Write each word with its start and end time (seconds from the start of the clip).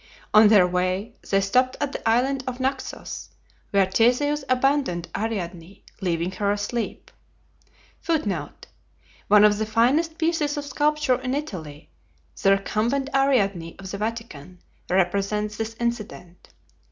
On 0.33 0.47
their 0.47 0.65
way 0.65 1.13
they 1.29 1.41
stopped 1.41 1.77
at 1.79 1.91
the 1.91 2.09
island 2.09 2.43
of 2.47 2.59
Naxos, 2.59 3.29
where 3.69 3.85
Theseus 3.85 4.43
abandoned 4.49 5.07
Ariadne, 5.15 5.83
leaving 6.01 6.31
her 6.31 6.51
asleep. 6.51 7.11
[Footnote: 7.99 8.65
One 9.27 9.43
of 9.43 9.59
the 9.59 9.65
finest 9.67 10.17
pieces 10.17 10.57
of 10.57 10.65
sculpture 10.65 11.21
in 11.21 11.35
Italy, 11.35 11.91
the 12.41 12.49
recumbent 12.57 13.11
Ariadne 13.13 13.75
of 13.77 13.91
the 13.91 13.99
Vatican, 13.99 14.57
represents 14.89 15.57
this 15.57 15.75
incident. 15.79 16.49